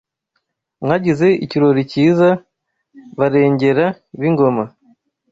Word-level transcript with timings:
Mwagize 0.83 1.27
ikirori 1.45 1.81
cyiza 1.91 2.29
Barengera 3.19 3.85
b’ingoma 4.19 4.65